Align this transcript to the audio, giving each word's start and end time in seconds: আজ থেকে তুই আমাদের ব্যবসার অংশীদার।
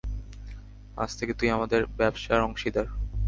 আজ 0.97 1.11
থেকে 1.19 1.33
তুই 1.33 1.49
আমাদের 1.49 1.81
ব্যবসার 1.97 2.41
অংশীদার। 2.41 2.87